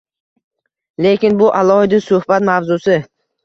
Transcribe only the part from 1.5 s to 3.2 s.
alohida suhbat mavzusi.